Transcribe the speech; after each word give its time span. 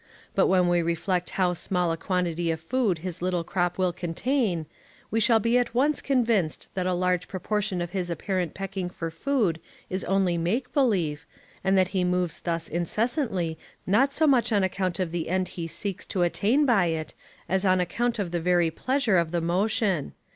But 0.33 0.47
when 0.47 0.67
we 0.67 0.81
reflect 0.81 1.29
how 1.37 1.53
small 1.53 1.91
a 1.91 1.95
quantity 1.95 2.49
of 2.49 2.59
food 2.59 2.97
his 3.05 3.21
little 3.21 3.43
crop 3.43 3.77
will 3.77 3.93
contain, 3.93 4.65
we 5.11 5.19
shall 5.19 5.39
be 5.39 5.59
at 5.59 5.75
once 5.75 6.01
convinced 6.01 6.67
that 6.73 6.87
a 6.87 6.95
large 6.95 7.27
proportion 7.27 7.83
of 7.83 7.91
his 7.91 8.09
apparent 8.09 8.55
pecking 8.55 8.89
for 8.89 9.11
food 9.11 9.59
is 9.91 10.03
only 10.05 10.39
make 10.39 10.73
believe, 10.73 11.27
and 11.63 11.77
that 11.77 11.89
he 11.89 12.03
moves 12.03 12.39
thus 12.39 12.67
incessantly 12.67 13.59
not 13.85 14.11
so 14.11 14.25
much 14.25 14.51
on 14.51 14.63
account 14.63 14.99
of 14.99 15.11
the 15.11 15.29
end 15.29 15.49
he 15.49 15.67
seeks 15.67 16.07
to 16.07 16.23
attain 16.23 16.65
by 16.65 16.87
it, 16.87 17.13
as 17.47 17.63
on 17.63 17.79
account 17.79 18.17
of 18.17 18.31
the 18.31 18.41
very 18.41 18.71
pleasure 18.71 19.17
of 19.19 19.29
the 19.29 19.39
motion. 19.39 20.13